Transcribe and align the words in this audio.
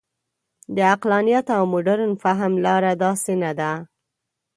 د 0.75 0.77
عقلانیت 0.91 1.47
او 1.57 1.63
مډرن 1.73 2.11
فهم 2.23 2.53
لاره 2.65 2.91
داسې 3.03 3.33
نه 3.43 3.51
ده. 3.59 3.71